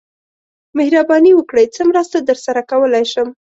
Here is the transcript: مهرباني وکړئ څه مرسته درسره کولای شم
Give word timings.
مهرباني 0.77 1.31
وکړئ 1.35 1.65
څه 1.75 1.81
مرسته 1.89 2.17
درسره 2.21 2.61
کولای 2.71 3.05
شم 3.11 3.27